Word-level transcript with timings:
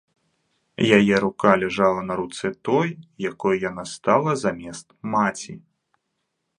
Яе 0.97 1.15
рука 1.23 1.51
ляжала 1.63 2.01
на 2.09 2.13
руцэ 2.21 2.47
той, 2.71 2.87
якой 3.31 3.55
яна 3.69 3.83
стала 3.95 4.31
замест 4.47 4.87
маці. 5.15 5.53